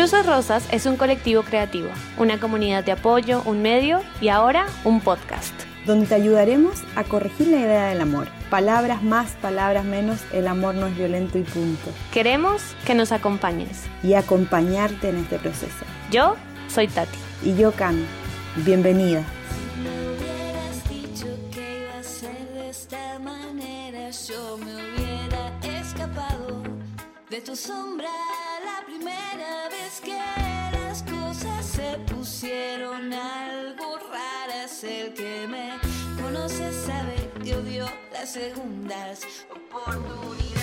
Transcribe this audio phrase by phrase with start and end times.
[0.00, 5.02] Cruces Rosas es un colectivo creativo, una comunidad de apoyo, un medio y ahora un
[5.02, 5.52] podcast.
[5.84, 8.28] Donde te ayudaremos a corregir la idea del amor.
[8.48, 11.90] Palabras más, palabras menos, el amor no es violento y punto.
[12.14, 13.82] Queremos que nos acompañes.
[14.02, 15.84] Y acompañarte en este proceso.
[16.10, 16.34] Yo
[16.68, 17.18] soy Tati.
[17.44, 18.06] Y yo Cami.
[18.64, 19.22] Bienvenida.
[27.30, 28.10] De tu sombra
[28.64, 30.18] la primera vez que
[30.72, 34.82] las cosas se pusieron algo raras.
[34.82, 35.78] El que me
[36.20, 40.60] conoce sabe que odio las segundas oportunidades.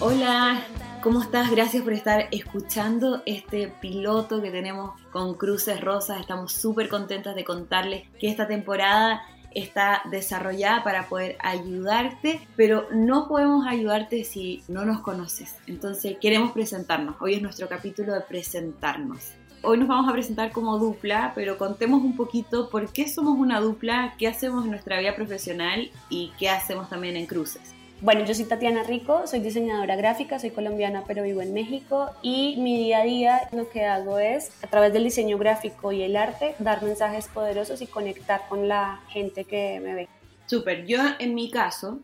[0.00, 0.64] Hola,
[1.00, 1.48] ¿cómo estás?
[1.48, 6.18] Gracias por estar escuchando este piloto que tenemos con Cruces Rosas.
[6.20, 9.22] Estamos súper contentas de contarles que esta temporada
[9.56, 15.56] está desarrollada para poder ayudarte, pero no podemos ayudarte si no nos conoces.
[15.66, 17.16] Entonces queremos presentarnos.
[17.20, 19.32] Hoy es nuestro capítulo de presentarnos.
[19.62, 23.60] Hoy nos vamos a presentar como dupla, pero contemos un poquito por qué somos una
[23.60, 27.75] dupla, qué hacemos en nuestra vida profesional y qué hacemos también en cruces.
[28.02, 32.56] Bueno, yo soy Tatiana Rico, soy diseñadora gráfica, soy colombiana pero vivo en México y
[32.58, 36.14] mi día a día lo que hago es, a través del diseño gráfico y el
[36.14, 40.08] arte, dar mensajes poderosos y conectar con la gente que me ve.
[40.44, 42.00] Súper, yo en mi caso,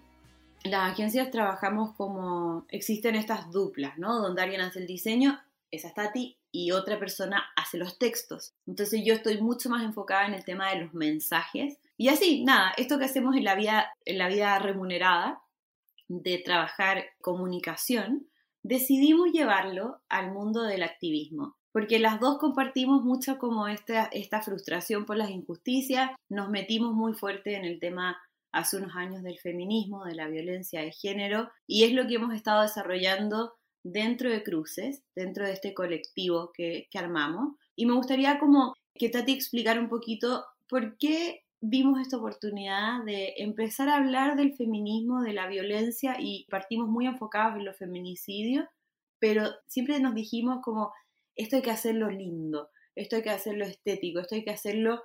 [0.65, 4.19] las agencias trabajamos como, existen estas duplas, ¿no?
[4.19, 8.55] Donde alguien hace el diseño, esa es Tati, y otra persona hace los textos.
[8.67, 11.77] Entonces yo estoy mucho más enfocada en el tema de los mensajes.
[11.99, 15.43] Y así, nada, esto que hacemos en la vida, en la vida remunerada,
[16.21, 18.27] de trabajar comunicación,
[18.63, 25.07] decidimos llevarlo al mundo del activismo, porque las dos compartimos mucho como esta, esta frustración
[25.07, 28.21] por las injusticias, nos metimos muy fuerte en el tema
[28.53, 32.35] hace unos años del feminismo, de la violencia de género, y es lo que hemos
[32.35, 37.57] estado desarrollando dentro de Cruces, dentro de este colectivo que, que armamos.
[37.75, 43.35] Y me gustaría como que Tati explicara un poquito por qué vimos esta oportunidad de
[43.39, 48.67] empezar a hablar del feminismo, de la violencia y partimos muy enfocados en los feminicidios,
[49.21, 50.93] pero siempre nos dijimos como,
[51.37, 55.03] esto hay que hacerlo lindo, esto hay que hacerlo estético, esto hay que hacerlo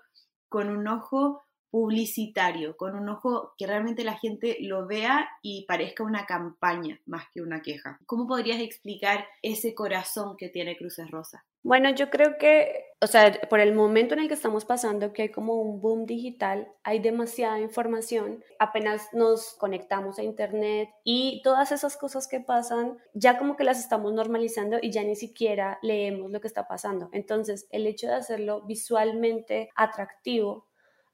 [0.49, 6.03] con un ojo publicitario, con un ojo que realmente la gente lo vea y parezca
[6.03, 7.99] una campaña más que una queja.
[8.07, 11.45] ¿Cómo podrías explicar ese corazón que tiene Cruces Rosa?
[11.61, 15.23] Bueno, yo creo que, o sea, por el momento en el que estamos pasando, que
[15.23, 21.71] hay como un boom digital, hay demasiada información, apenas nos conectamos a Internet y todas
[21.71, 26.31] esas cosas que pasan, ya como que las estamos normalizando y ya ni siquiera leemos
[26.31, 27.09] lo que está pasando.
[27.11, 30.65] Entonces, el hecho de hacerlo visualmente atractivo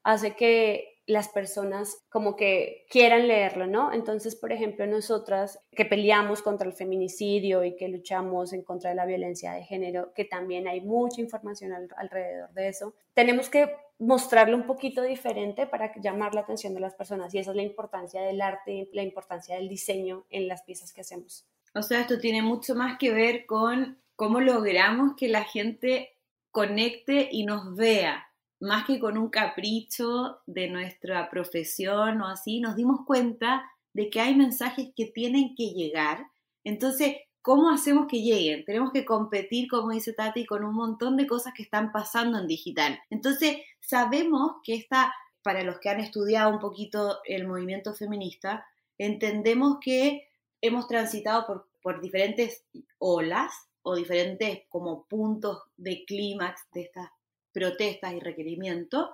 [0.02, 3.92] hace que las personas como que quieran leerlo, ¿no?
[3.92, 8.96] Entonces, por ejemplo, nosotras que peleamos contra el feminicidio y que luchamos en contra de
[8.96, 14.56] la violencia de género, que también hay mucha información alrededor de eso, tenemos que mostrarlo
[14.56, 18.22] un poquito diferente para llamar la atención de las personas y esa es la importancia
[18.22, 21.46] del arte, la importancia del diseño en las piezas que hacemos.
[21.74, 26.16] O sea, esto tiene mucho más que ver con cómo logramos que la gente
[26.50, 28.28] conecte y nos vea,
[28.64, 34.20] más que con un capricho de nuestra profesión o así, nos dimos cuenta de que
[34.20, 36.26] hay mensajes que tienen que llegar.
[36.64, 38.64] Entonces, ¿cómo hacemos que lleguen?
[38.64, 42.46] Tenemos que competir, como dice Tati, con un montón de cosas que están pasando en
[42.46, 42.98] digital.
[43.10, 48.66] Entonces, sabemos que esta, para los que han estudiado un poquito el movimiento feminista,
[48.96, 50.26] entendemos que
[50.62, 52.64] hemos transitado por, por diferentes
[52.96, 57.10] olas o diferentes como puntos de clímax de estas
[57.54, 59.08] protestas y requerimientos,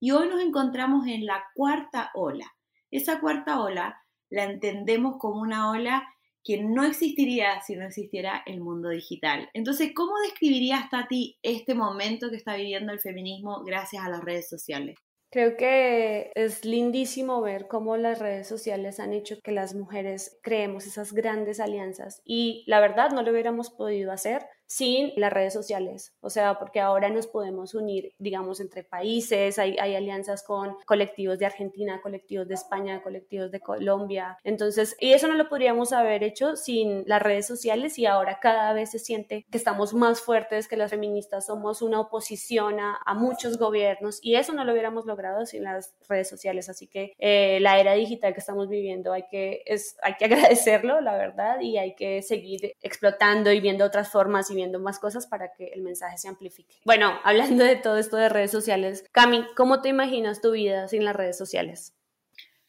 [0.00, 2.52] y hoy nos encontramos en la cuarta ola.
[2.90, 6.06] Esa cuarta ola la entendemos como una ola
[6.44, 9.48] que no existiría si no existiera el mundo digital.
[9.54, 14.48] Entonces, ¿cómo describirías, Tati, este momento que está viviendo el feminismo gracias a las redes
[14.48, 14.96] sociales?
[15.30, 20.86] Creo que es lindísimo ver cómo las redes sociales han hecho que las mujeres creemos
[20.86, 26.14] esas grandes alianzas y la verdad no lo hubiéramos podido hacer sin las redes sociales,
[26.20, 31.38] o sea, porque ahora nos podemos unir, digamos, entre países, hay, hay, alianzas con colectivos
[31.38, 36.22] de Argentina, colectivos de España, colectivos de Colombia, entonces, y eso no lo podríamos haber
[36.22, 40.68] hecho sin las redes sociales y ahora cada vez se siente que estamos más fuertes,
[40.68, 45.06] que las feministas somos una oposición a, a muchos gobiernos y eso no lo hubiéramos
[45.06, 49.24] logrado sin las redes sociales, así que eh, la era digital que estamos viviendo hay
[49.30, 54.10] que, es, hay que agradecerlo, la verdad, y hay que seguir explotando y viendo otras
[54.10, 56.76] formas viendo más cosas para que el mensaje se amplifique.
[56.84, 61.04] Bueno, hablando de todo esto de redes sociales, Cami, ¿cómo te imaginas tu vida sin
[61.04, 61.94] las redes sociales?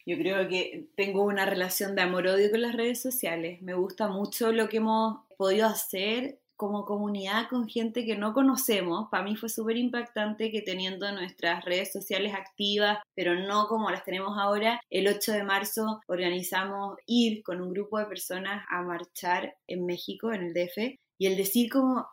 [0.04, 3.60] Yo creo que tengo una relación de amor-odio con las redes sociales.
[3.60, 9.08] Me gusta mucho lo que hemos podido hacer como comunidad con gente que no conocemos.
[9.10, 14.04] Para mí fue súper impactante que teniendo nuestras redes sociales activas, pero no como las
[14.04, 19.56] tenemos ahora, el 8 de marzo organizamos ir con un grupo de personas a marchar
[19.66, 22.06] en México, en el DF, y el decir como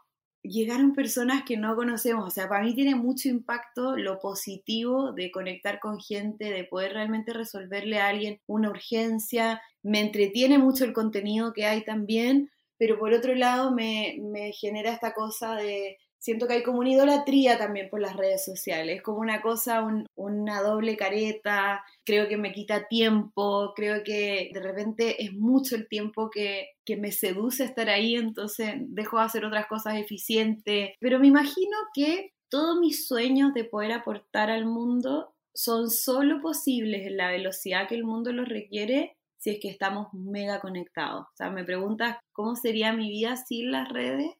[0.44, 2.28] llegaron personas que no conocemos.
[2.28, 6.94] O sea, para mí tiene mucho impacto lo positivo de conectar con gente, de poder
[6.94, 9.62] realmente resolverle a alguien una urgencia.
[9.82, 14.92] Me entretiene mucho el contenido que hay también, pero por otro lado me, me genera
[14.92, 19.20] esta cosa de siento que hay como una idolatría también por las redes sociales, como
[19.20, 19.86] una cosa,
[20.16, 25.90] una doble careta, creo que me quita tiempo, creo que de repente es mucho el
[25.90, 31.20] tiempo que, que me seduce estar ahí, entonces dejo de hacer otras cosas eficientes, pero
[31.20, 37.18] me imagino que todos mis sueños de poder aportar al mundo son solo posibles en
[37.18, 41.24] la velocidad que el mundo los requiere si es que estamos mega conectados.
[41.24, 44.32] O sea, me preguntas cómo sería mi vida sin las redes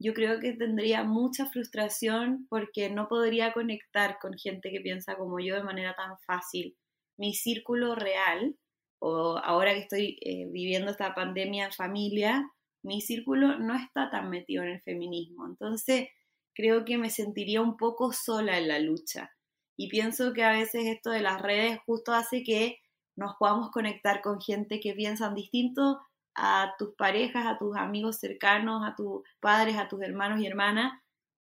[0.00, 5.40] yo creo que tendría mucha frustración porque no podría conectar con gente que piensa como
[5.40, 6.76] yo de manera tan fácil.
[7.16, 8.56] Mi círculo real,
[9.00, 12.50] o ahora que estoy eh, viviendo esta pandemia en familia,
[12.82, 15.46] mi círculo no está tan metido en el feminismo.
[15.46, 16.08] Entonces,
[16.54, 19.32] creo que me sentiría un poco sola en la lucha.
[19.76, 22.78] Y pienso que a veces esto de las redes justo hace que
[23.16, 26.00] nos podamos conectar con gente que piensa distinto
[26.38, 30.92] a tus parejas, a tus amigos cercanos, a tus padres, a tus hermanos y hermanas,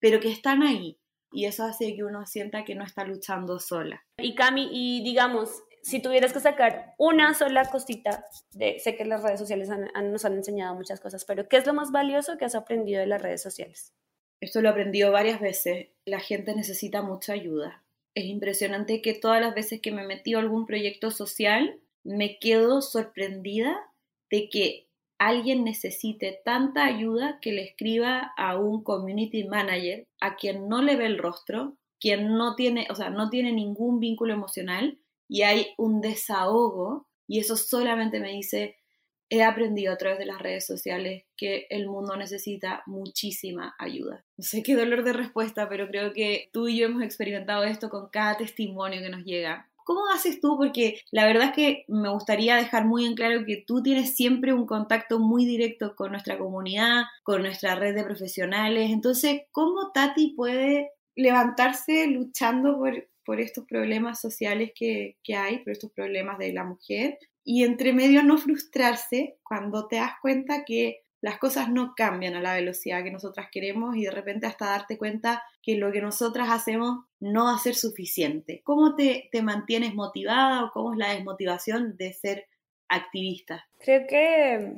[0.01, 0.99] pero que están ahí.
[1.33, 4.03] Y eso hace que uno sienta que no está luchando sola.
[4.19, 9.23] Y Cami, y digamos, si tuvieras que sacar una sola cosita, de, sé que las
[9.23, 12.57] redes sociales nos han enseñado muchas cosas, pero ¿qué es lo más valioso que has
[12.57, 13.95] aprendido de las redes sociales?
[14.41, 15.89] Esto lo he aprendido varias veces.
[16.05, 17.85] La gente necesita mucha ayuda.
[18.15, 22.39] Es impresionante que todas las veces que me he metido a algún proyecto social, me
[22.41, 23.90] quedo sorprendida
[24.31, 24.87] de que
[25.19, 30.97] alguien necesite tanta ayuda que le escriba a un community manager a quien no le
[30.97, 34.99] ve el rostro, quien no tiene, o sea, no tiene ningún vínculo emocional
[35.29, 38.81] y hay un desahogo y eso solamente me dice,
[39.29, 44.25] he aprendido a través de las redes sociales que el mundo necesita muchísima ayuda.
[44.37, 47.91] No sé qué dolor de respuesta, pero creo que tú y yo hemos experimentado esto
[47.91, 49.70] con cada testimonio que nos llega.
[49.85, 50.57] ¿Cómo haces tú?
[50.57, 54.53] Porque la verdad es que me gustaría dejar muy en claro que tú tienes siempre
[54.53, 58.91] un contacto muy directo con nuestra comunidad, con nuestra red de profesionales.
[58.91, 65.73] Entonces, ¿cómo Tati puede levantarse luchando por, por estos problemas sociales que, que hay, por
[65.73, 67.19] estos problemas de la mujer?
[67.45, 72.41] Y entre medio no frustrarse cuando te das cuenta que las cosas no cambian a
[72.41, 76.49] la velocidad que nosotras queremos y de repente hasta darte cuenta que lo que nosotras
[76.51, 78.63] hacemos no va a ser suficiente.
[78.65, 82.47] ¿Cómo te, te mantienes motivada o cómo es la desmotivación de ser
[82.89, 83.69] activista?
[83.79, 84.75] Creo que,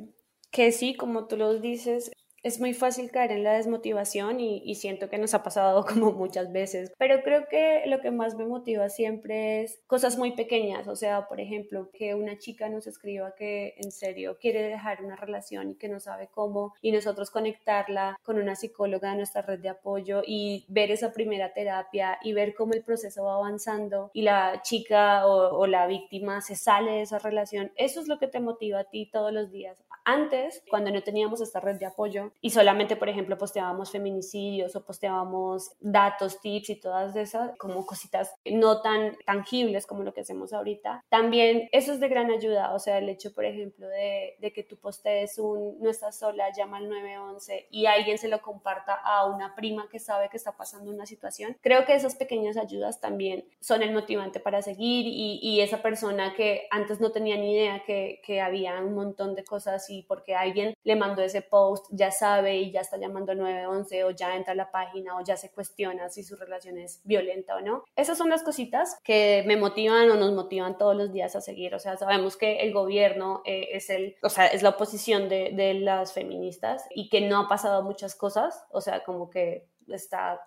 [0.50, 2.10] que sí, como tú lo dices,
[2.42, 6.50] es muy fácil caer en la desmotivación y, siento que nos ha pasado como muchas
[6.50, 10.96] veces, pero creo que lo que más me motiva siempre es cosas muy pequeñas, o
[10.96, 15.70] sea, por ejemplo, que una chica nos escriba que en serio quiere dejar una relación
[15.70, 19.68] y que no sabe cómo y nosotros conectarla con una psicóloga de nuestra red de
[19.68, 24.62] apoyo y ver esa primera terapia y ver cómo el proceso va avanzando y la
[24.62, 28.40] chica o, o la víctima se sale de esa relación, eso es lo que te
[28.40, 29.82] motiva a ti todos los días.
[30.04, 34.84] Antes, cuando no teníamos esta red de apoyo, y solamente, por ejemplo, posteábamos feminicidios o
[34.84, 40.52] posteábamos datos, tips y todas esas como cositas no tan tangibles como lo que hacemos
[40.52, 41.04] ahorita.
[41.08, 44.62] También eso es de gran ayuda, o sea, el hecho, por ejemplo, de, de que
[44.62, 49.26] tú postees un no estás sola, llama al 911 y alguien se lo comparta a
[49.26, 51.56] una prima que sabe que está pasando una situación.
[51.60, 56.34] Creo que esas pequeñas ayudas también son el motivante para seguir y, y esa persona
[56.34, 60.34] que antes no tenía ni idea que, que había un montón de cosas y porque
[60.34, 64.36] alguien le mandó ese post ya sabe y ya está llamando al 911 o ya
[64.36, 67.84] entra a la página o ya se cuestiona si su relación es violenta o no.
[67.96, 71.74] Esas son las cositas que me motivan o nos motivan todos los días a seguir.
[71.74, 75.50] O sea, sabemos que el gobierno eh, es el, o sea, es la oposición de,
[75.52, 78.64] de las feministas y que no ha pasado muchas cosas.
[78.70, 80.40] O sea, como que está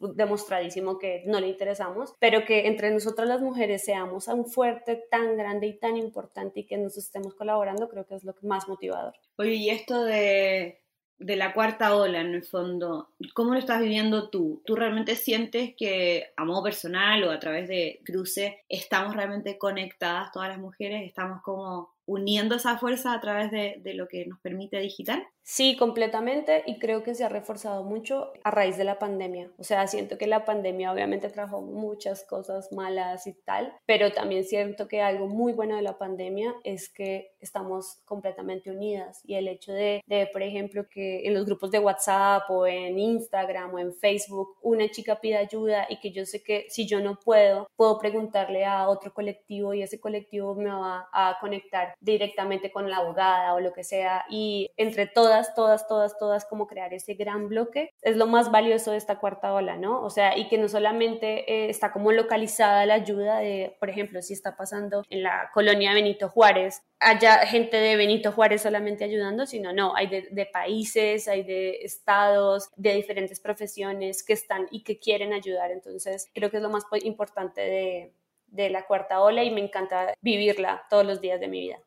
[0.00, 5.36] demostradísimo que no le interesamos, pero que entre nosotras las mujeres seamos un fuerte tan
[5.36, 9.14] grande y tan importante y que nos estemos colaborando, creo que es lo más motivador.
[9.38, 10.81] Oye, y esto de
[11.18, 14.62] de la cuarta ola en el fondo, ¿cómo lo estás viviendo tú?
[14.66, 20.32] ¿Tú realmente sientes que a modo personal o a través de Cruce estamos realmente conectadas
[20.32, 21.02] todas las mujeres?
[21.04, 25.26] ¿Estamos como uniendo esa fuerza a través de, de lo que nos permite digital?
[25.44, 29.50] Sí, completamente y creo que se ha reforzado mucho a raíz de la pandemia.
[29.58, 34.44] O sea, siento que la pandemia obviamente trajo muchas cosas malas y tal, pero también
[34.44, 39.48] siento que algo muy bueno de la pandemia es que estamos completamente unidas y el
[39.48, 43.78] hecho de, de, por ejemplo, que en los grupos de WhatsApp o en Instagram o
[43.80, 47.66] en Facebook una chica pida ayuda y que yo sé que si yo no puedo,
[47.74, 52.98] puedo preguntarle a otro colectivo y ese colectivo me va a conectar directamente con la
[52.98, 57.48] abogada o lo que sea y entre todas todas, todas, todas, como crear ese gran
[57.48, 60.02] bloque, es lo más valioso de esta cuarta ola, ¿no?
[60.02, 64.20] O sea, y que no solamente eh, está como localizada la ayuda de, por ejemplo,
[64.22, 69.46] si está pasando en la colonia Benito Juárez, haya gente de Benito Juárez solamente ayudando,
[69.46, 74.98] sino no, hay de, países, hay de estados, de diferentes profesiones que están y que
[74.98, 75.70] quieren ayudar.
[75.70, 78.12] Entonces, creo que es lo más importante
[78.46, 81.78] de la cuarta ola y me encanta vivirla todos los días de mi vida.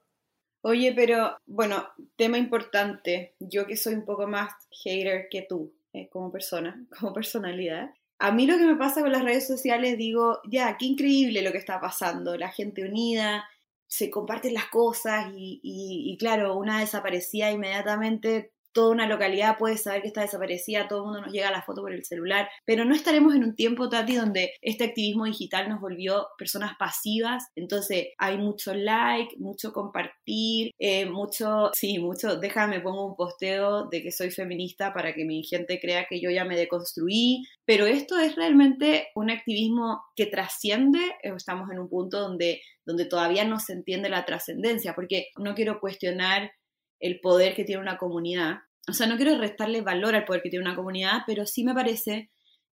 [0.68, 4.52] Oye, pero bueno, tema importante, yo que soy un poco más
[4.84, 7.92] hater que tú eh, como persona, como personalidad.
[8.18, 11.52] A mí lo que me pasa con las redes sociales, digo, ya, qué increíble lo
[11.52, 13.48] que está pasando, la gente unida,
[13.86, 20.02] se comparten las cosas y, y claro, una desaparecía inmediatamente toda una localidad puede saber
[20.02, 22.84] que está desaparecida, todo el mundo nos llega a la foto por el celular, pero
[22.84, 28.10] no estaremos en un tiempo, Tati, donde este activismo digital nos volvió personas pasivas, entonces
[28.18, 34.12] hay mucho like, mucho compartir, eh, mucho, sí, mucho, déjame, pongo un posteo de que
[34.12, 38.36] soy feminista para que mi gente crea que yo ya me deconstruí, pero esto es
[38.36, 44.10] realmente un activismo que trasciende, estamos en un punto donde, donde todavía no se entiende
[44.10, 46.52] la trascendencia, porque no quiero cuestionar
[47.00, 48.60] el poder que tiene una comunidad.
[48.88, 51.74] O sea, no quiero restarle valor al poder que tiene una comunidad, pero sí me
[51.74, 52.30] parece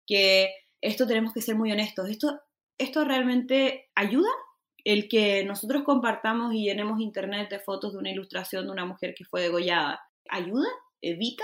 [0.05, 2.09] que esto tenemos que ser muy honestos.
[2.09, 2.39] Esto,
[2.77, 4.29] esto realmente ayuda
[4.83, 9.13] el que nosotros compartamos y llenemos internet de fotos de una ilustración de una mujer
[9.15, 10.01] que fue degollada.
[10.29, 10.67] ¿Ayuda?
[11.01, 11.43] ¿Evita?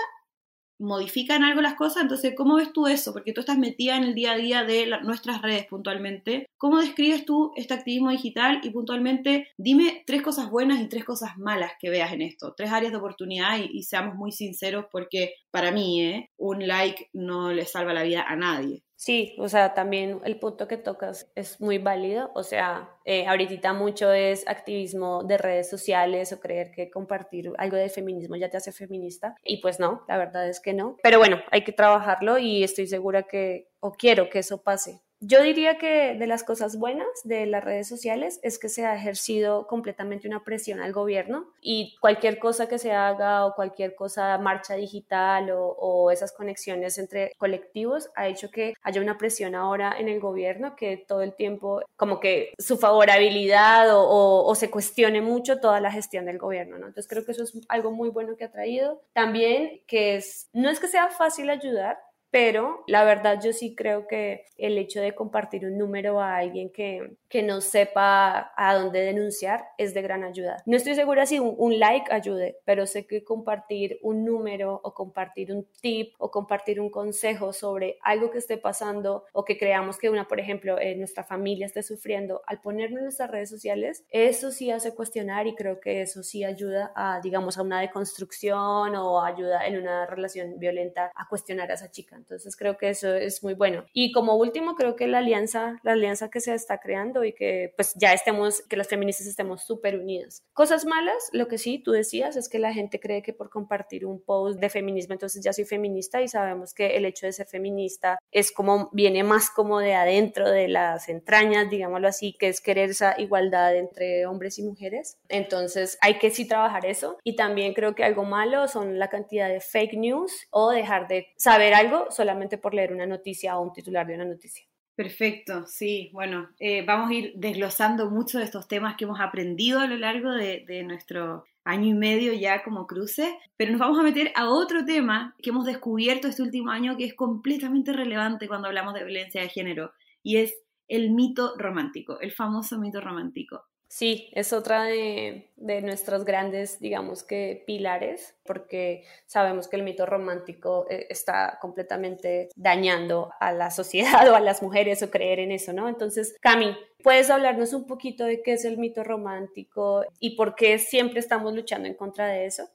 [0.79, 3.13] Modifican algo las cosas, entonces, ¿cómo ves tú eso?
[3.13, 6.47] Porque tú estás metida en el día a día de nuestras redes puntualmente.
[6.57, 8.61] ¿Cómo describes tú este activismo digital?
[8.63, 12.71] Y puntualmente, dime tres cosas buenas y tres cosas malas que veas en esto, tres
[12.71, 16.29] áreas de oportunidad y, y seamos muy sinceros porque para mí, ¿eh?
[16.37, 18.83] un like no le salva la vida a nadie.
[18.97, 22.31] Sí, o sea, también el punto que tocas es muy válido.
[22.33, 27.77] O sea, eh, ahorita mucho es activismo de redes sociales o creer que compartir algo
[27.77, 29.35] de feminismo ya te hace feminista.
[29.43, 30.97] Y pues no, la verdad es que no.
[31.03, 34.99] Pero bueno, hay que trabajarlo y estoy segura que, o quiero que eso pase.
[35.19, 38.95] Yo diría que de las cosas buenas de las redes sociales es que se ha
[38.95, 44.37] ejercido completamente una presión al gobierno y cualquier cosa que se haga o cualquier cosa,
[44.37, 50.07] marcha digital o, esas conexiones entre colectivos ha hecho que haya una presión ahora en
[50.07, 55.79] el gobierno que todo el tiempo como que su favorabilidad o, se cuestione mucho toda
[55.81, 56.87] la gestión del gobierno, ¿no?
[56.87, 59.01] Entonces creo que eso es algo muy bueno que ha traído.
[59.13, 61.99] También que es, no es que sea fácil ayudar,
[62.37, 66.69] pero la verdad yo sí creo que el hecho de compartir un número a alguien
[66.71, 70.57] que, que no sepa a dónde denunciar es de gran ayuda.
[70.67, 75.51] No estoy segura si un, like ayude, pero sé que compartir un número o compartir
[75.51, 80.11] un tip o compartir un consejo sobre algo que esté pasando o que creamos que
[80.11, 84.51] una, por ejemplo, en nuestra familia esté sufriendo, al ponerlo en nuestras redes sociales, eso
[84.51, 89.23] sí hace cuestionar y creo que eso sí ayuda a, digamos, a una deconstrucción o
[89.23, 92.15] ayuda en una relación violenta a cuestionar a esa chica.
[92.27, 93.85] Entonces creo que eso es muy bueno.
[93.93, 97.73] Y como último, creo que la alianza, la alianza que se está creando y que
[97.77, 100.43] pues ya estemos, que las feministas estemos súper unidas.
[100.53, 104.05] Cosas malas, lo que sí, tú decías, es que la gente cree que por compartir
[104.05, 107.47] un post de feminismo, entonces ya soy feminista y sabemos que el hecho de ser
[107.47, 112.59] feminista es como, viene más como de adentro de las entrañas, digámoslo así, que es
[112.59, 115.17] querer esa igualdad entre hombres y mujeres.
[115.29, 117.17] Entonces hay que sí trabajar eso.
[117.23, 121.27] Y también creo que algo malo son la cantidad de fake news o dejar de
[121.37, 124.65] saber algo solamente por leer una noticia o un titular de una noticia.
[124.95, 129.79] Perfecto, sí, bueno, eh, vamos a ir desglosando mucho de estos temas que hemos aprendido
[129.79, 133.99] a lo largo de, de nuestro año y medio ya como cruce, pero nos vamos
[133.99, 138.47] a meter a otro tema que hemos descubierto este último año que es completamente relevante
[138.47, 139.91] cuando hablamos de violencia de género
[140.23, 140.55] y es
[140.87, 143.65] el mito romántico, el famoso mito romántico.
[143.89, 150.85] Sí, es otra de, de, grandes, digamos que, pilares, porque sabemos que el mito romántico
[150.89, 155.71] eh, está completamente dañando a la sociedad o a las mujeres o creer en eso,
[155.71, 155.87] ¿no?
[155.87, 160.79] Entonces, Cami, ¿puedes hablarnos un poquito de qué es el mito romántico y por qué
[160.79, 162.69] siempre estamos luchando en contra de eso?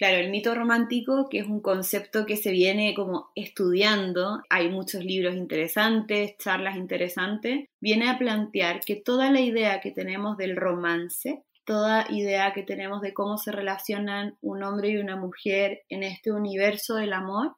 [0.00, 5.04] Claro, el mito romántico, que es un concepto que se viene como estudiando, hay muchos
[5.04, 11.44] libros interesantes, charlas interesantes, viene a plantear que toda la idea que tenemos del romance
[11.66, 16.32] toda idea que tenemos de cómo se relacionan un hombre y una mujer en este
[16.32, 17.54] universo del amor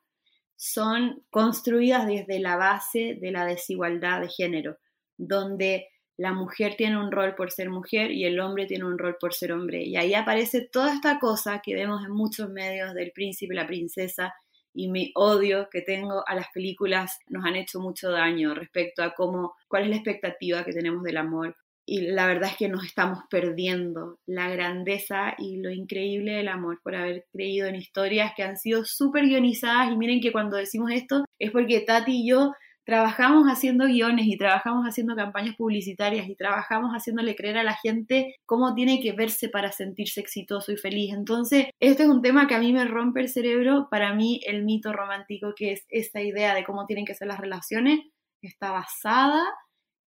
[0.57, 4.77] son construidas desde la base de la desigualdad de género,
[5.17, 5.89] donde
[6.19, 9.35] la mujer tiene un rol por ser mujer y el hombre tiene un rol por
[9.35, 9.83] ser hombre.
[9.83, 14.35] Y ahí aparece toda esta cosa que vemos en muchos medios del príncipe la princesa
[14.75, 19.15] y mi odio que tengo a las películas nos han hecho mucho daño respecto a
[19.15, 22.85] cómo, cuál es la expectativa que tenemos del amor, y la verdad es que nos
[22.85, 28.45] estamos perdiendo la grandeza y lo increíble del amor por haber creído en historias que
[28.45, 32.53] han sido súper guionizadas y miren que cuando decimos esto es porque Tati y yo
[32.85, 38.35] trabajamos haciendo guiones y trabajamos haciendo campañas publicitarias y trabajamos haciéndole creer a la gente
[38.47, 41.13] cómo tiene que verse para sentirse exitoso y feliz.
[41.13, 43.89] Entonces, este es un tema que a mí me rompe el cerebro.
[43.91, 47.41] Para mí, el mito romántico, que es esta idea de cómo tienen que ser las
[47.41, 48.01] relaciones,
[48.43, 49.43] está basada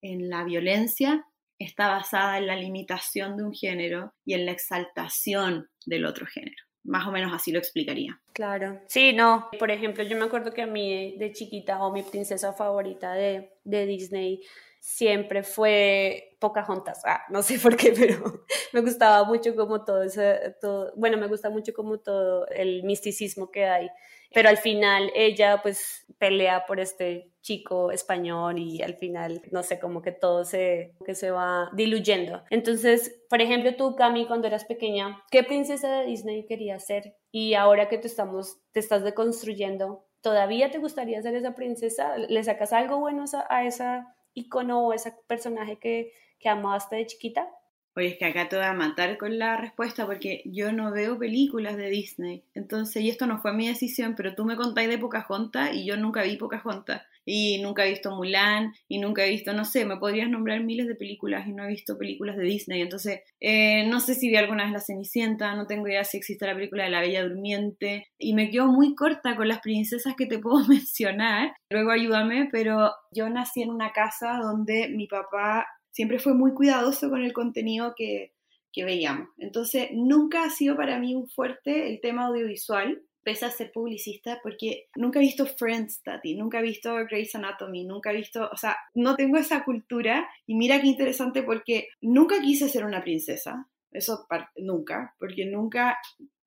[0.01, 1.25] en la violencia,
[1.59, 6.63] está basada en la limitación de un género y en la exaltación del otro género.
[6.85, 8.19] Más o menos así lo explicaría.
[8.33, 9.49] Claro, sí, no.
[9.59, 13.57] Por ejemplo, yo me acuerdo que a mí de chiquita o mi princesa favorita de,
[13.63, 14.41] de Disney
[14.85, 17.01] siempre fue Pocahontas.
[17.05, 21.27] Ah, no sé por qué, pero me gustaba mucho como todo ese, todo, bueno, me
[21.27, 23.89] gusta mucho como todo el misticismo que hay.
[24.31, 29.79] Pero al final ella pues pelea por este chico español y al final, no sé,
[29.79, 32.41] como que todo se, que se va diluyendo.
[32.49, 37.15] Entonces, por ejemplo, tú, Cami, cuando eras pequeña, ¿qué princesa de Disney querías ser?
[37.31, 42.17] Y ahora que tú estamos, te estás deconstruyendo, ¿todavía te gustaría ser esa princesa?
[42.17, 47.47] ¿Le sacas algo bueno a esa icono o ese personaje que, que amaste de chiquita?
[47.95, 51.17] Oye, es que acá te voy a matar con la respuesta porque yo no veo
[51.17, 52.43] películas de Disney.
[52.55, 55.95] Entonces, y esto no fue mi decisión, pero tú me contáis de Pocahontas y yo
[55.95, 57.03] nunca vi Pocahontas.
[57.25, 60.87] Y nunca he visto Mulan y nunca he visto, no sé, me podrías nombrar miles
[60.87, 62.81] de películas y no he visto películas de Disney.
[62.81, 66.45] Entonces, eh, no sé si vi alguna vez La Cenicienta, no tengo idea si existe
[66.45, 68.07] la película de La Bella Durmiente.
[68.19, 71.53] Y me quedo muy corta con las princesas que te puedo mencionar.
[71.69, 75.65] Luego ayúdame, pero yo nací en una casa donde mi papá
[75.95, 78.33] siempre fue muy cuidadoso con el contenido que,
[78.77, 79.29] veíamos.
[79.37, 84.39] Entonces, nunca ha sido para mí un fuerte el tema audiovisual, pese a ser publicista,
[84.43, 88.55] porque nunca he visto Friends, Tati, nunca he visto Grey's Anatomy, nunca he visto, o
[88.55, 90.29] sea, no tengo esa cultura.
[90.45, 95.97] Y mira qué interesante porque nunca quise ser una princesa, eso nunca, porque nunca,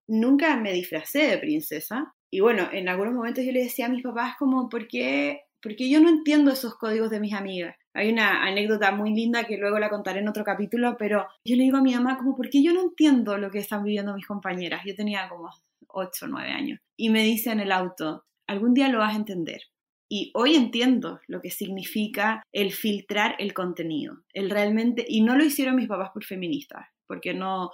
[0.06, 2.14] nunca me disfracé de princesa.
[2.30, 5.40] Y bueno, en algunos momentos yo le decía a mis papás como, ¿por qué?
[5.60, 7.74] Porque yo no entiendo esos códigos de mis amigas.
[7.92, 11.64] Hay una anécdota muy linda que luego la contaré en otro capítulo, pero yo le
[11.64, 14.26] digo a mi mamá como, ¿por qué yo no entiendo lo que están viviendo mis
[14.26, 14.82] compañeras?
[14.86, 15.50] Yo tenía como
[15.98, 16.80] 8 o 9 años.
[16.96, 19.62] Y me dice en el auto, algún día lo vas a entender.
[20.10, 25.44] Y hoy entiendo lo que significa el filtrar el contenido, el realmente, y no lo
[25.44, 27.70] hicieron mis papás por feministas, porque no,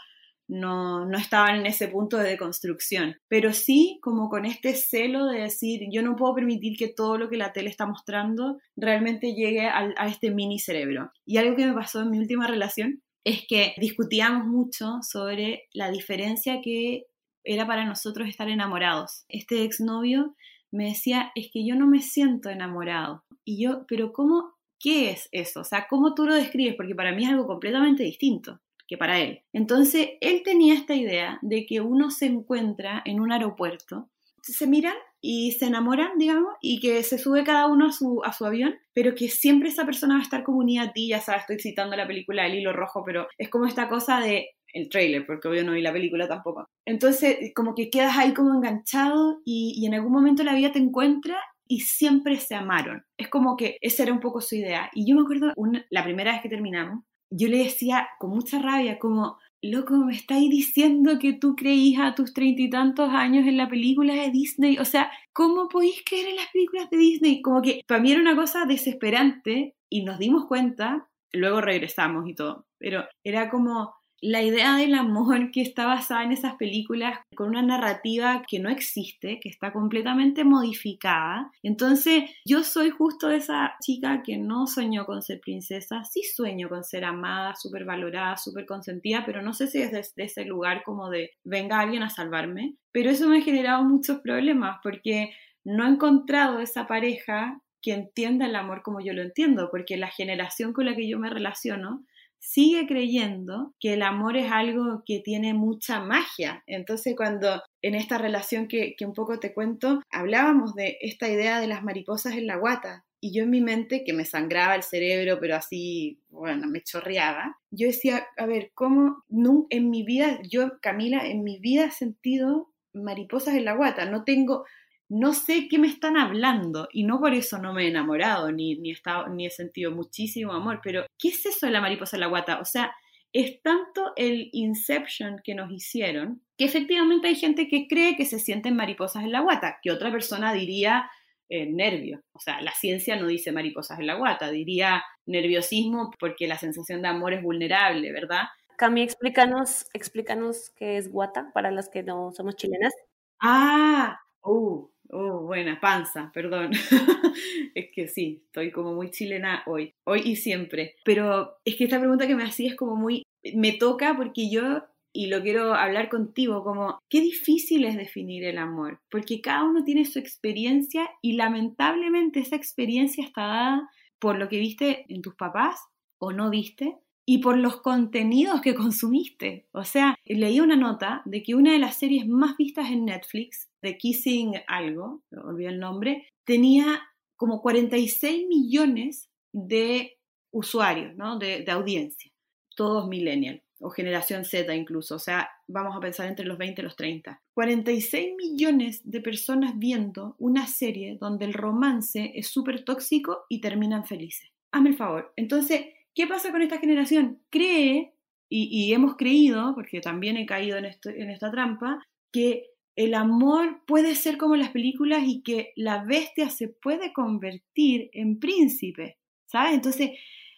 [0.48, 5.42] no, no estaban en ese punto de deconstrucción, pero sí como con este celo de
[5.42, 9.66] decir, yo no puedo permitir que todo lo que la tele está mostrando realmente llegue
[9.68, 11.12] a, a este mini cerebro.
[11.24, 15.90] Y algo que me pasó en mi última relación es que discutíamos mucho sobre la
[15.90, 17.04] diferencia que
[17.44, 19.24] era para nosotros estar enamorados.
[19.28, 20.34] Este exnovio
[20.70, 23.24] me decía, es que yo no me siento enamorado.
[23.44, 24.54] Y yo, pero ¿cómo?
[24.80, 25.60] ¿Qué es eso?
[25.60, 26.74] O sea, ¿cómo tú lo describes?
[26.76, 29.42] Porque para mí es algo completamente distinto que para él.
[29.52, 34.10] Entonces, él tenía esta idea de que uno se encuentra en un aeropuerto,
[34.42, 38.32] se miran y se enamoran, digamos, y que se sube cada uno a su, a
[38.34, 41.20] su avión, pero que siempre esa persona va a estar como unida a ti, ya
[41.20, 44.88] sabes, estoy citando la película El hilo rojo, pero es como esta cosa de el
[44.90, 46.66] trailer, porque obvio no vi la película tampoco.
[46.84, 50.78] Entonces, como que quedas ahí como enganchado y, y en algún momento la vida te
[50.78, 53.04] encuentra y siempre se amaron.
[53.16, 54.90] Es como que esa era un poco su idea.
[54.92, 58.58] Y yo me acuerdo, una, la primera vez que terminamos, yo le decía con mucha
[58.58, 63.46] rabia, como, loco, me estáis diciendo que tú creís a tus treinta y tantos años
[63.46, 64.78] en la película de Disney.
[64.78, 67.42] O sea, ¿cómo podéis creer en las películas de Disney?
[67.42, 72.34] Como que para mí era una cosa desesperante y nos dimos cuenta, luego regresamos y
[72.34, 77.50] todo, pero era como, la idea del amor que está basada en esas películas con
[77.50, 81.50] una narrativa que no existe, que está completamente modificada.
[81.62, 86.84] Entonces, yo soy justo esa chica que no soñó con ser princesa, sí sueño con
[86.84, 91.10] ser amada, súper valorada, súper consentida, pero no sé si es desde ese lugar como
[91.10, 92.76] de venga alguien a salvarme.
[92.92, 95.34] Pero eso me ha generado muchos problemas porque
[95.64, 100.08] no he encontrado esa pareja que entienda el amor como yo lo entiendo, porque la
[100.08, 102.06] generación con la que yo me relaciono
[102.44, 106.62] sigue creyendo que el amor es algo que tiene mucha magia.
[106.66, 111.66] Entonces cuando en esta relación que, un poco te cuento, hablábamos de esta idea de
[111.66, 113.04] las mariposas en la guata.
[113.20, 117.58] y yo en mi mente, que me sangraba el cerebro, pero así, bueno, me chorreaba,
[117.70, 119.24] yo decía, a ver, ¿cómo
[119.70, 124.04] en mi vida, yo, Camila, en mi vida he sentido mariposas en la guata?
[124.04, 124.66] No tengo,
[125.08, 128.76] no sé qué me están hablando y no por eso no me he enamorado ni,
[128.76, 128.96] ni, he,
[129.30, 132.60] ni he sentido muchísimo amor, pero ¿qué es eso de la mariposa en la guata?
[132.60, 132.94] O sea,
[133.32, 138.38] es tanto el inception que nos hicieron que efectivamente hay gente que cree que se
[138.38, 141.10] sienten mariposas en la guata, que otra persona diría
[141.48, 142.22] eh, nervio.
[142.32, 147.02] O sea, la ciencia no dice mariposas en la guata, diría nerviosismo porque la sensación
[147.02, 148.44] de amor es vulnerable, ¿verdad?
[148.76, 152.94] Cami, explícanos, explícanos qué es guata para las que no somos chilenas.
[153.40, 156.72] Ah, uh, uh buena, panza, perdón.
[157.74, 160.96] es que sí, estoy como muy chilena hoy, hoy y siempre.
[161.04, 163.22] Pero es que esta pregunta que me hacía es como muy,
[163.54, 164.82] me toca porque yo
[165.16, 169.84] y lo quiero hablar contigo, como qué difícil es definir el amor, porque cada uno
[169.84, 175.36] tiene su experiencia y lamentablemente esa experiencia está dada por lo que viste en tus
[175.36, 175.78] papás
[176.18, 179.66] o no viste y por los contenidos que consumiste.
[179.72, 183.70] O sea, leí una nota de que una de las series más vistas en Netflix,
[183.82, 187.02] de Kissing algo, olvidé el nombre, tenía
[187.36, 190.18] como 46 millones de
[190.52, 191.38] usuarios, ¿no?
[191.38, 192.30] de, audiencia,
[192.76, 196.84] todos millennials o generación Z incluso, o sea, vamos a pensar entre los 20 y
[196.84, 197.42] los 30.
[197.52, 204.06] 46 millones de personas viendo una serie donde el romance es súper tóxico y terminan
[204.06, 204.50] felices.
[204.72, 205.32] Hazme el favor.
[205.36, 207.40] Entonces, ¿qué pasa con esta generación?
[207.50, 208.14] Cree,
[208.48, 212.00] y, hemos creído, porque también he caído en, en esta trampa,
[212.32, 218.10] que el amor puede ser como las películas y que la bestia se puede convertir
[218.12, 219.74] en príncipe, ¿sabes?
[219.74, 220.10] Entonces,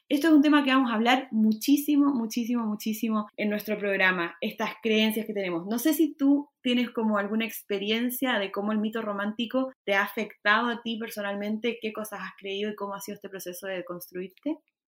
[0.08, 4.74] esto es un tema que vamos a hablar muchísimo, muchísimo, muchísimo en nuestro programa, estas
[4.80, 5.66] creencias que tenemos.
[5.66, 10.04] No sé si tú tienes como alguna experiencia de cómo el mito romántico te ha
[10.04, 13.84] afectado a ti personalmente, qué cosas has creído y cómo ha sido este proceso de
[13.84, 14.58] construirte.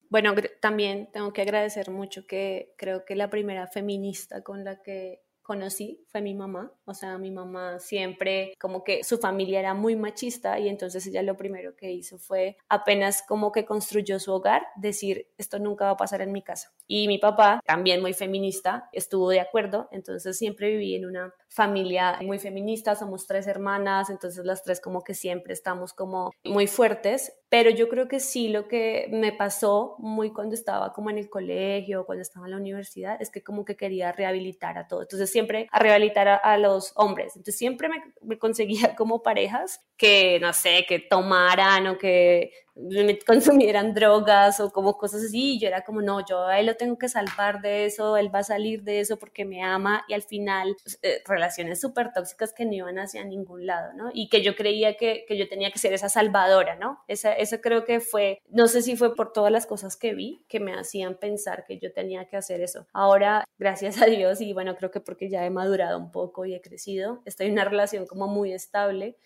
[0.09, 5.21] Bueno, también tengo que agradecer mucho que creo que la primera feminista con la que
[5.47, 6.73] conocí fue mi mamá.
[6.83, 11.23] O sea, mi mamá siempre como que su familia era muy machista y entonces ella
[11.23, 15.91] lo primero que hizo fue apenas como que construyó su hogar, decir, esto nunca va
[15.91, 16.73] a pasar en mi casa.
[16.85, 22.19] Y mi papá, también muy feminista, estuvo de acuerdo, entonces siempre viví en una familia
[22.21, 27.31] muy feminista, somos tres hermanas, entonces las tres como que siempre estamos como muy fuertes,
[27.49, 31.29] pero yo creo que sí lo que me pasó muy cuando estaba como en el
[31.29, 35.31] colegio, cuando estaba en la universidad, es que como que quería rehabilitar a todo, entonces
[35.31, 37.95] siempre a rehabilitar a, los hombres, entonces siempre me,
[38.27, 42.51] me conseguía como parejas que, no sé, que tomaran o que
[43.25, 46.75] consumieran drogas o como cosas así, y yo era como, no, yo a él lo
[46.75, 50.13] tengo que salvar de eso, él va a salir de eso porque me ama, y
[50.13, 54.09] al final, pues, eh, relaciones súper tóxicas que no iban hacia ningún lado, ¿no?
[54.13, 56.99] Y que yo creía que, que yo tenía que ser esa salvadora, ¿no?
[57.07, 60.45] Esa, eso creo que fue, no sé si fue por todas las cosas que vi
[60.47, 62.85] que me hacían pensar que yo tenía que hacer eso.
[62.93, 66.53] Ahora, gracias a Dios, y bueno, creo que porque ya he madurado un poco y
[66.53, 69.17] he crecido, estoy en una relación como muy estable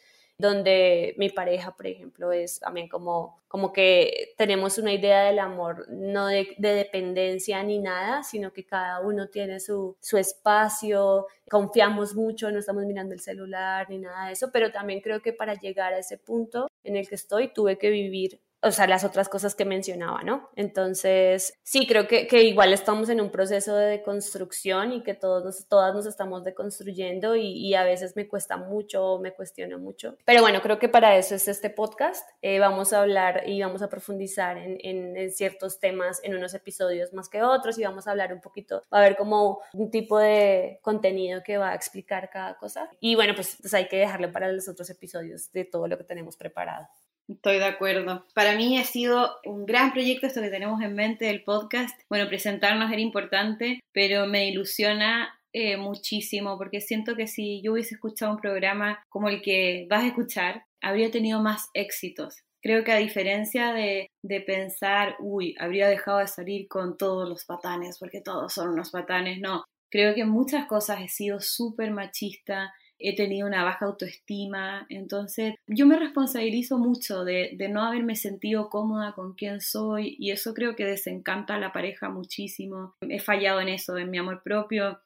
[0.41, 5.85] donde mi pareja, por ejemplo, es también como, como que tenemos una idea del amor,
[5.89, 12.51] no de, dependencia ni nada, sino que cada uno tiene su, su espacio, confiamos mucho,
[12.51, 15.93] no estamos mirando el celular ni nada de eso, pero también creo que para llegar
[15.93, 19.55] a ese punto en el que estoy, tuve que vivir o sea, las otras cosas
[19.55, 20.49] que mencionaba, ¿no?
[20.55, 25.43] Entonces, sí, creo que, que igual estamos en un proceso de deconstrucción y que todos
[25.43, 30.15] nos, todas nos estamos deconstruyendo y, y, a veces me cuesta mucho, me cuestiono mucho.
[30.25, 32.27] Pero bueno, creo que para eso es este podcast.
[32.41, 36.53] Eh, vamos a hablar y vamos a profundizar en, en, en, ciertos temas en unos
[36.53, 39.89] episodios más que otros y vamos a hablar un poquito, va a haber como un
[39.89, 42.89] tipo de contenido que va a explicar cada cosa.
[42.99, 46.03] Y bueno, pues, pues hay que dejarlo para los otros episodios de todo lo que
[46.03, 46.87] tenemos preparado.
[47.31, 48.25] Estoy de acuerdo.
[48.33, 51.97] Para mí ha sido un gran proyecto esto que tenemos en mente del podcast.
[52.09, 57.95] Bueno, presentarnos era importante, pero me ilusiona eh, muchísimo porque siento que si yo hubiese
[57.95, 62.43] escuchado un programa como el que vas a escuchar, habría tenido más éxitos.
[62.61, 67.45] Creo que a diferencia de, de pensar, uy, habría dejado de salir con todos los
[67.45, 69.63] patanes porque todos son unos patanes, no.
[69.89, 75.55] Creo que en muchas cosas he sido súper machista, he tenido una baja autoestima, entonces
[75.67, 80.53] yo me responsabilizo mucho de, de, no haberme sentido cómoda con quien soy y eso
[80.53, 82.95] creo que desencanta a la pareja muchísimo.
[83.01, 84.99] He fallado en eso, en mi amor propio.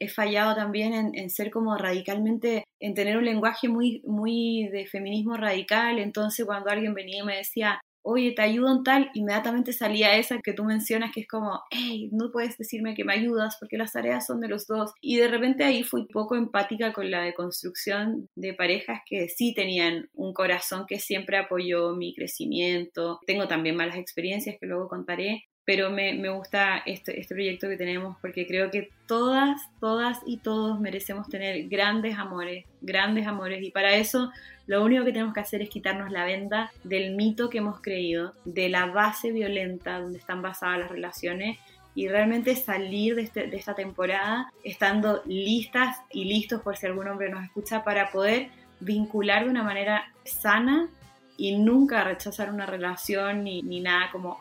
[0.00, 4.86] He fallado también en, en ser como radicalmente, en tener un lenguaje muy, muy de
[4.86, 5.98] feminismo radical.
[6.00, 10.40] Entonces, cuando alguien venía y me decía, oye, te ayudo en tal, inmediatamente salía esa
[10.40, 13.92] que tú mencionas, que es como, hey, no puedes decirme que me ayudas porque las
[13.92, 14.92] tareas son de los dos.
[15.00, 20.08] Y de repente ahí fui poco empática con la deconstrucción de parejas que sí tenían
[20.14, 23.20] un corazón que siempre apoyó mi crecimiento.
[23.26, 28.16] Tengo también malas experiencias que luego contaré, pero me, gusta este, este, proyecto que tenemos
[28.20, 33.94] porque creo que todas, todas y todos merecemos tener grandes amores, grandes amores y para
[33.94, 34.30] eso
[34.66, 38.34] lo único que tenemos que hacer es quitarnos la venda del mito que hemos creído,
[38.44, 41.58] de la base violenta donde están basadas las relaciones
[41.94, 47.28] y realmente salir de, este, esta temporada estando listas y listos por si algún hombre
[47.28, 48.48] nos escucha para poder
[48.80, 50.88] vincular de una manera sana
[51.36, 54.38] y nunca rechazar una relación ni, nada como,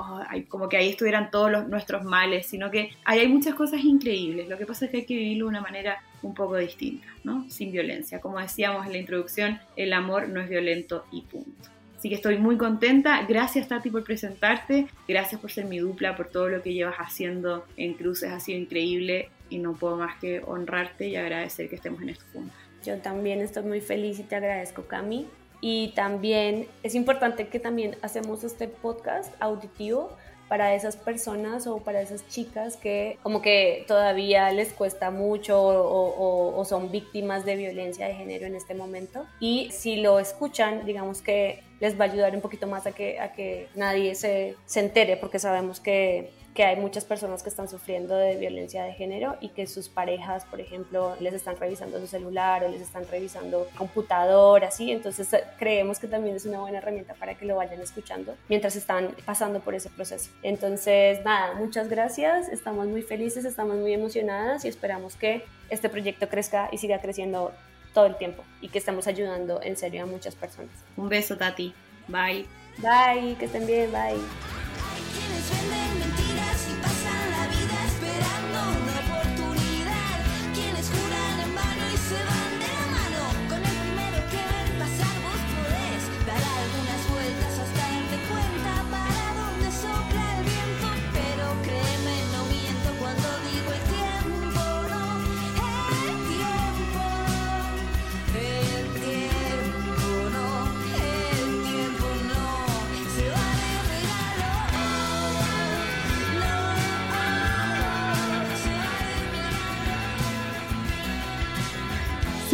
[0.49, 4.47] como que ahí estuvieran todos los, nuestros males, sino que ahí hay muchas cosas increíbles.
[4.47, 7.49] Lo que pasa es que hay que vivirlo de una manera un poco distinta, ¿no?
[7.49, 8.19] Sin violencia.
[8.19, 11.69] Como decíamos en la introducción, el amor no es violento y punto.
[11.97, 13.23] Así que estoy muy contenta.
[13.27, 14.87] Gracias Tati por presentarte.
[15.07, 18.31] Gracias por ser mi dupla, por todo lo que llevas haciendo en Cruces.
[18.31, 22.25] Ha sido increíble y no puedo más que honrarte y agradecer que estemos en esto
[22.33, 22.57] juntos.
[22.83, 25.27] Yo también estoy muy feliz y te agradezco, Cami.
[25.61, 30.17] Y también es importante que también hacemos este podcast auditivo
[30.51, 36.65] para esas personas o para esas chicas que como que todavía les cuesta mucho o,
[36.65, 39.25] son víctimas de violencia de género en este momento.
[39.39, 43.17] Y si lo escuchan, digamos que les va a ayudar un poquito más a que,
[43.21, 47.69] a que nadie se, se entere, porque sabemos que que hay muchas personas que están
[47.69, 52.07] sufriendo de violencia de género y que sus parejas, por ejemplo, les están revisando su
[52.07, 54.91] celular o les están revisando computador, así.
[54.91, 58.75] Entonces eh, creemos que también es una buena herramienta para que lo vayan escuchando mientras
[58.75, 60.29] están pasando por ese proceso.
[60.43, 62.49] Entonces, nada, muchas gracias.
[62.49, 67.53] Estamos muy felices, estamos muy emocionadas y esperamos que este proyecto crezca y siga creciendo
[67.93, 70.71] todo el tiempo y que estemos ayudando en serio a muchas personas.
[70.97, 71.73] Un beso, Tati.
[72.07, 72.45] Bye.
[72.77, 74.19] Bye, que estén bien, bye.